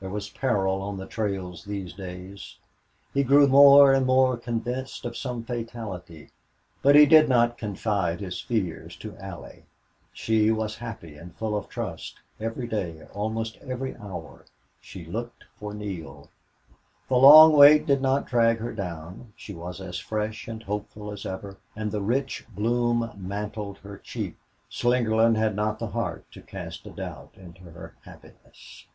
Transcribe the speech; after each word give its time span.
There 0.00 0.10
was 0.10 0.28
peril 0.28 0.82
on 0.82 0.98
the 0.98 1.06
trails 1.06 1.64
these 1.64 1.94
days. 1.94 2.58
He 3.14 3.22
grew 3.24 3.46
more 3.48 3.94
and 3.94 4.04
more 4.04 4.36
convinced 4.36 5.06
of 5.06 5.16
some 5.16 5.44
fatality, 5.44 6.28
but 6.82 6.94
he 6.94 7.06
did 7.06 7.26
not 7.26 7.56
confide 7.56 8.20
his 8.20 8.38
fears 8.38 8.96
to 8.96 9.16
Allie. 9.16 9.64
She 10.12 10.50
was 10.50 10.76
happy 10.76 11.14
and 11.16 11.34
full 11.36 11.56
of 11.56 11.70
trust; 11.70 12.20
every 12.38 12.66
day, 12.66 13.04
almost 13.14 13.56
every 13.62 13.96
hour, 13.96 14.44
she 14.78 15.06
looked 15.06 15.44
for 15.58 15.72
Neale. 15.72 16.28
The 17.08 17.16
long 17.16 17.54
wait 17.56 17.86
did 17.86 18.02
not 18.02 18.26
drag 18.26 18.58
her 18.58 18.74
down; 18.74 19.32
she 19.36 19.54
was 19.54 19.80
as 19.80 19.98
fresh 19.98 20.48
and 20.48 20.62
hopeful 20.62 21.10
as 21.10 21.24
ever 21.24 21.56
and 21.74 21.90
the 21.90 22.02
rich 22.02 22.44
bloom 22.50 23.10
mantled 23.16 23.78
her 23.78 23.96
cheek. 23.96 24.36
Slingerland 24.70 25.38
had 25.38 25.56
not 25.56 25.78
the 25.78 25.86
heart 25.86 26.30
to 26.32 26.42
cast 26.42 26.84
a 26.86 26.90
doubt 26.90 27.30
into 27.36 27.62
her 27.62 27.94
happiness. 28.02 28.84